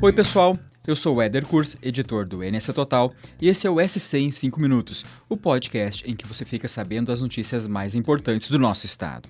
Oi, 0.00 0.12
pessoal. 0.12 0.56
Eu 0.86 0.94
sou 0.94 1.16
o 1.16 1.22
Eder 1.22 1.44
Kurs, 1.44 1.76
editor 1.82 2.24
do 2.24 2.38
NS 2.44 2.68
Total, 2.68 3.12
e 3.42 3.48
esse 3.48 3.66
é 3.66 3.70
o 3.70 3.80
SC 3.80 4.18
em 4.18 4.30
5 4.30 4.60
minutos, 4.60 5.04
o 5.28 5.36
podcast 5.36 6.08
em 6.08 6.14
que 6.14 6.24
você 6.24 6.44
fica 6.44 6.68
sabendo 6.68 7.10
as 7.10 7.20
notícias 7.20 7.66
mais 7.66 7.96
importantes 7.96 8.48
do 8.48 8.60
nosso 8.60 8.86
estado. 8.86 9.28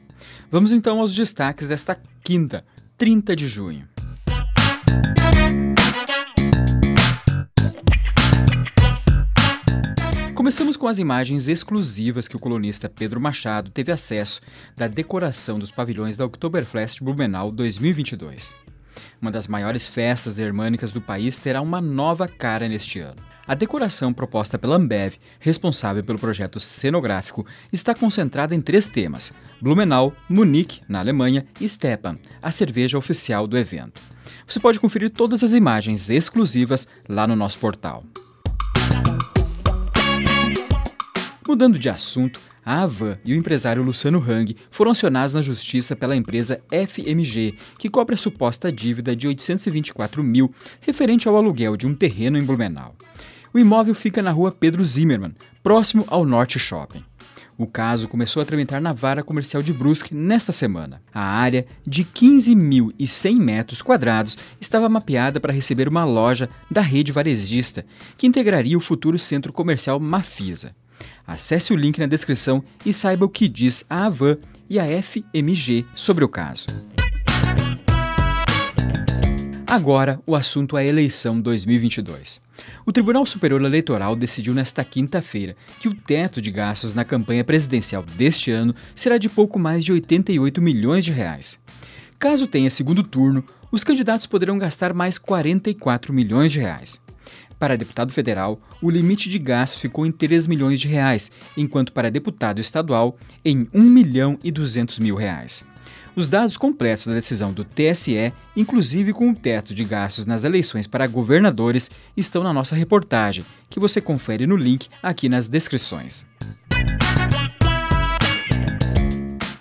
Vamos 0.51 0.71
então 0.71 1.01
aos 1.01 1.15
destaques 1.15 1.69
desta 1.69 1.99
quinta, 2.23 2.63
30 2.99 3.35
de 3.35 3.49
junho. 3.49 3.89
Começamos 10.35 10.77
com 10.77 10.87
as 10.87 10.99
imagens 10.99 11.49
exclusivas 11.49 12.29
que 12.29 12.37
o 12.37 12.39
colunista 12.39 12.91
Pedro 12.91 13.19
Machado 13.19 13.71
teve 13.71 13.91
acesso 13.91 14.43
da 14.77 14.87
decoração 14.87 15.59
dos 15.59 15.71
pavilhões 15.71 16.19
da 16.19 16.27
Oktoberfest 16.27 17.03
Blumenau 17.03 17.51
2022. 17.51 18.68
Uma 19.21 19.33
das 19.33 19.49
maiores 19.49 19.87
festas 19.87 20.37
germânicas 20.37 20.93
do 20.93 21.01
país 21.01 21.39
terá 21.39 21.61
uma 21.61 21.81
nova 21.81 22.29
cara 22.29 22.69
neste 22.69 23.01
ano. 23.01 23.17
A 23.49 23.55
decoração 23.55 24.13
proposta 24.13 24.57
pela 24.57 24.77
Ambev, 24.77 25.15
responsável 25.41 26.05
pelo 26.05 26.19
projeto 26.19 26.61
cenográfico, 26.61 27.45
está 27.73 27.95
concentrada 27.95 28.55
em 28.55 28.61
três 28.61 28.89
temas: 28.89 29.33
Blumenau, 29.61 30.13
Munique, 30.29 30.83
na 30.89 31.01
Alemanha, 31.01 31.45
e 31.61 31.69
Stepan, 31.69 32.17
a 32.41 32.53
cerveja 32.53 32.97
oficial 32.97 33.49
do 33.49 33.59
evento. 33.59 34.01
Você 34.47 34.61
pode 34.61 34.79
conferir 34.79 35.11
todas 35.11 35.43
as 35.43 35.53
imagens 35.53 36.11
exclusivas 36.11 36.87
lá 37.09 37.27
no 37.27 37.35
nosso 37.35 37.59
portal. 37.59 38.05
Mudando 41.47 41.79
de 41.79 41.89
assunto, 41.89 42.39
a 42.69 42.83
Avan 42.83 43.17
e 43.25 43.33
o 43.33 43.37
empresário 43.37 43.83
Luciano 43.83 44.23
Hang 44.23 44.55
foram 44.71 44.91
acionados 44.91 45.33
na 45.33 45.41
justiça 45.41 45.97
pela 45.97 46.15
empresa 46.15 46.61
FMG, 46.71 47.55
que 47.79 47.89
cobre 47.89 48.15
a 48.15 48.19
suposta 48.19 48.71
dívida 48.71 49.17
de 49.17 49.27
824 49.27 50.23
mil 50.23 50.53
referente 50.83 51.27
ao 51.27 51.35
aluguel 51.35 51.79
de 51.79 51.87
um 51.87 51.95
terreno 51.95 52.37
em 52.37 52.45
Blumenau. 52.45 52.95
O 53.55 53.59
imóvel 53.59 53.95
fica 53.95 54.21
na 54.21 54.31
rua 54.31 54.53
Pedro 54.53 54.85
Zimmermann, 54.85 55.35
próximo 55.63 56.05
ao 56.09 56.27
Norte 56.27 56.59
Shopping. 56.59 57.03
O 57.57 57.67
caso 57.67 58.07
começou 58.07 58.43
a 58.43 58.45
tramitar 58.45 58.83
na 58.83 58.93
vara 58.93 59.23
comercial 59.23 59.63
de 59.63 59.73
Brusque 59.73 60.15
nesta 60.15 60.53
semana. 60.53 61.01
A 61.13 61.23
área, 61.23 61.65
de 61.87 62.05
15.100 62.05 63.35
metros 63.35 63.81
quadrados, 63.81 64.37
estava 64.61 64.91
mapeada 64.91 65.41
para 65.41 65.55
receber 65.55 65.89
uma 65.89 66.05
loja 66.05 66.51
da 66.71 66.83
rede 66.83 67.13
varejista, 67.13 67.87
que 68.19 68.27
integraria 68.27 68.77
o 68.77 68.81
futuro 68.81 69.19
centro 69.19 69.55
comercial 69.55 69.99
Mafisa. 69.99 70.77
Acesse 71.27 71.73
o 71.73 71.77
link 71.77 71.99
na 71.99 72.07
descrição 72.07 72.63
e 72.85 72.93
saiba 72.93 73.25
o 73.25 73.29
que 73.29 73.49
diz 73.49 73.85
a 73.89 74.07
Avan 74.07 74.39
e 74.69 74.79
a 74.79 74.85
FMG 75.03 75.85
sobre 75.95 76.25
o 76.25 76.29
caso. 76.29 76.67
Agora, 79.67 80.19
o 80.27 80.35
assunto 80.35 80.79
é 80.79 80.81
a 80.81 80.87
eleição 80.87 81.39
2022. 81.39 82.41
O 82.87 82.91
Tribunal 82.91 83.27
Superior 83.27 83.63
Eleitoral 83.63 84.17
decidiu 84.17 84.55
nesta 84.55 84.83
quinta-feira 84.83 85.55
que 85.79 85.89
o 85.89 85.95
teto 85.95 86.41
de 86.41 86.51
gastos 86.51 86.95
na 86.95 87.05
campanha 87.05 87.45
presidencial 87.45 88.03
deste 88.03 88.51
ano 88.51 88.75
será 88.95 89.19
de 89.19 89.29
pouco 89.29 89.59
mais 89.59 89.85
de 89.85 89.93
88 89.93 90.63
milhões 90.63 91.05
de 91.05 91.13
reais. 91.13 91.59
Caso 92.19 92.47
tenha 92.47 92.71
segundo 92.71 93.03
turno, 93.03 93.45
os 93.71 93.85
candidatos 93.85 94.27
poderão 94.27 94.59
gastar 94.59 94.95
mais 94.95 95.19
44 95.19 96.15
milhões 96.15 96.51
de 96.51 96.61
reais. 96.61 96.99
Para 97.59 97.77
deputado 97.77 98.13
federal, 98.13 98.61
o 98.81 98.89
limite 98.89 99.29
de 99.29 99.39
gasto 99.39 99.81
ficou 99.81 100.07
em 100.07 100.13
3 100.13 100.47
milhões 100.47 100.81
de 100.81 100.87
reais, 100.87 101.31
enquanto 101.57 101.93
para 101.93 102.11
deputado 102.11 102.61
estadual, 102.61 103.17
em 103.45 103.69
1 103.75 103.83
milhão 103.83 104.39
e 104.45 104.53
200 104.53 105.01
mil 105.01 105.17
reais. 105.17 105.65
Os 106.15 106.29
dados 106.29 106.57
completos 106.57 107.07
da 107.07 107.15
decisão 107.15 107.53
do 107.53 107.65
TSE, 107.65 108.33
inclusive 108.57 109.13
com 109.13 109.31
o 109.31 109.35
teto 109.35 109.75
de 109.75 109.85
gastos 109.85 110.25
nas 110.25 110.45
eleições 110.45 110.87
para 110.87 111.07
governadores, 111.07 111.91
estão 112.17 112.43
na 112.43 112.53
nossa 112.53 112.77
reportagem, 112.77 113.45
que 113.69 113.81
você 113.81 114.01
confere 114.01 114.47
no 114.47 114.57
link 114.57 114.89
aqui 115.03 115.29
nas 115.29 115.49
descrições. 115.49 116.27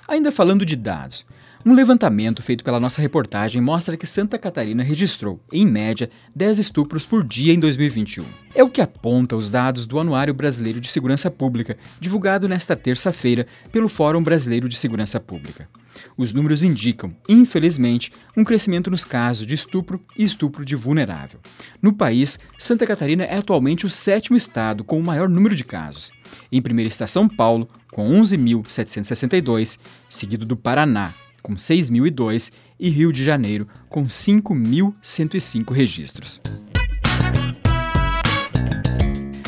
Ainda 0.08 0.32
falando 0.32 0.66
de 0.66 0.76
dados, 0.76 1.26
um 1.68 1.74
levantamento 1.74 2.42
feito 2.42 2.64
pela 2.64 2.80
nossa 2.80 3.02
reportagem 3.02 3.62
mostra 3.62 3.98
que 3.98 4.08
Santa 4.08 4.38
Catarina 4.38 4.82
registrou, 4.82 5.38
em 5.52 5.66
média, 5.66 6.10
10 6.34 6.60
estupros 6.60 7.06
por 7.06 7.26
dia 7.26 7.54
em 7.54 7.60
2021. 7.60 8.24
É 8.56 8.64
o 8.64 8.70
que 8.70 8.80
aponta 8.80 9.36
os 9.36 9.50
dados 9.50 9.86
do 9.86 10.00
Anuário 10.00 10.34
Brasileiro 10.34 10.80
de 10.80 10.90
Segurança 10.90 11.30
Pública, 11.30 11.78
divulgado 12.00 12.48
nesta 12.48 12.74
terça-feira 12.74 13.46
pelo 13.70 13.90
Fórum 13.90 14.24
Brasileiro 14.24 14.70
de 14.70 14.78
Segurança 14.78 15.20
Pública. 15.20 15.68
Os 16.16 16.32
números 16.32 16.64
indicam, 16.64 17.14
infelizmente, 17.28 18.14
um 18.38 18.46
crescimento 18.46 18.90
nos 18.90 19.04
casos 19.04 19.46
de 19.46 19.54
estupro 19.54 20.02
e 20.18 20.24
estupro 20.24 20.64
de 20.64 20.74
vulnerável. 20.74 21.42
No 21.82 21.92
país, 21.92 22.40
Santa 22.58 22.88
Catarina 22.88 23.26
é 23.26 23.40
atualmente 23.40 23.86
o 23.86 23.90
sétimo 23.90 24.38
estado 24.38 24.86
com 24.86 24.98
o 24.98 25.04
maior 25.04 25.28
número 25.28 25.54
de 25.54 25.66
casos. 25.66 26.14
Em 26.50 26.62
primeiro 26.62 26.88
está 26.88 27.06
São 27.06 27.28
Paulo, 27.28 27.68
com 27.92 28.08
11.762, 28.08 29.80
seguido 30.10 30.46
do 30.46 30.56
Paraná, 30.56 31.14
com 31.48 31.56
6.002, 31.56 32.52
e 32.78 32.90
Rio 32.90 33.14
de 33.14 33.24
Janeiro, 33.24 33.70
com 33.88 34.04
5.105 34.04 35.72
registros. 35.72 36.42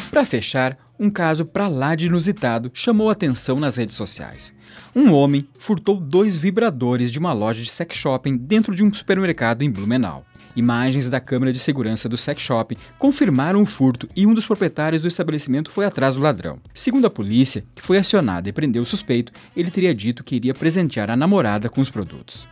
Para 0.10 0.26
fechar, 0.26 0.78
um 0.98 1.10
caso 1.10 1.46
para 1.46 1.68
lá 1.68 1.96
de 1.96 2.06
inusitado 2.06 2.72
chamou 2.74 3.10
atenção 3.10 3.60
nas 3.60 3.76
redes 3.76 3.96
sociais. 3.96 4.54
Um 4.96 5.12
homem 5.12 5.46
furtou 5.60 6.00
dois 6.00 6.38
vibradores 6.38 7.12
de 7.12 7.20
uma 7.20 7.34
loja 7.34 7.62
de 7.62 7.70
sex 7.70 7.98
shopping 7.98 8.38
dentro 8.38 8.74
de 8.74 8.82
um 8.82 8.92
supermercado 8.92 9.62
em 9.62 9.70
Blumenau. 9.70 10.26
Imagens 10.60 11.10
da 11.10 11.22
câmera 11.22 11.54
de 11.54 11.58
segurança 11.58 12.10
do 12.10 12.18
sex 12.18 12.42
shop 12.42 12.78
confirmaram 12.98 13.62
o 13.62 13.66
furto 13.66 14.10
e 14.14 14.28
um 14.28 14.34
dos 14.34 14.46
proprietários 14.46 15.02
do 15.02 15.08
estabelecimento 15.08 15.72
foi 15.72 15.86
atrás 15.86 16.16
do 16.16 16.22
ladrão. 16.22 16.60
Segundo 16.74 17.08
a 17.08 17.10
polícia, 17.10 17.64
que 17.74 17.82
foi 17.82 17.98
acionada 17.98 18.50
e 18.50 18.52
prendeu 18.52 18.84
o 18.84 18.86
suspeito, 18.86 19.32
ele 19.56 19.72
teria 19.72 19.94
dito 19.94 20.22
que 20.22 20.36
iria 20.36 20.54
presentear 20.54 21.10
a 21.10 21.16
namorada 21.16 21.70
com 21.70 21.80
os 21.80 21.90
produtos. 21.90 22.46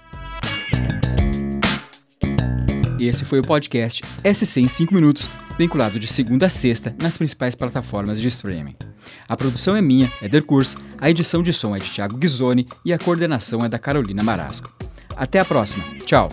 Esse 2.98 3.26
foi 3.26 3.42
o 3.42 3.46
podcast 3.46 4.02
SC 4.24 4.62
em 4.62 4.70
5 4.70 4.94
minutos, 4.94 5.28
vinculado 5.58 6.00
de 6.00 6.08
segunda 6.08 6.46
a 6.46 6.50
sexta 6.50 6.96
nas 7.02 7.18
principais 7.18 7.56
plataformas 7.56 8.22
de 8.22 8.30
streaming. 8.30 8.78
A 9.28 9.36
produção 9.36 9.76
é 9.76 9.82
minha, 9.82 10.10
Eder 10.22 10.46
Kurs, 10.46 10.78
a 10.98 11.10
edição 11.10 11.44
de 11.44 11.52
som 11.52 11.76
é 11.76 11.80
de 11.80 11.90
Thiago 11.90 12.18
Ghisoni 12.18 12.70
e 12.86 12.94
a 12.94 12.98
coordenação 12.98 13.66
é 13.66 13.68
da 13.68 13.78
Carolina 13.78 14.24
Marasco. 14.24 14.74
Até 15.14 15.42
a 15.42 15.46
próxima. 15.46 15.84
Tchau! 16.06 16.30